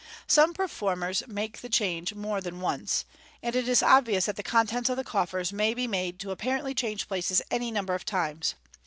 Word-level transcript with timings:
Some 0.25 0.55
performers 0.55 1.21
make 1.27 1.61
the 1.61 1.69
change 1.69 2.15
more 2.15 2.41
than 2.41 2.59
once, 2.59 3.05
and 3.43 3.55
it 3.55 3.67
is 3.67 3.83
obvious 3.83 4.25
that 4.25 4.35
the 4.35 4.41
contents 4.41 4.89
of 4.89 4.97
the 4.97 5.03
coffers 5.03 5.53
may 5.53 5.75
be 5.75 5.85
made 5.85 6.17
to 6.21 6.31
apparently 6.31 6.73
change 6.73 7.07
places 7.07 7.39
any 7.51 7.69
number 7.69 7.93
of 7.93 8.03
times. 8.03 8.55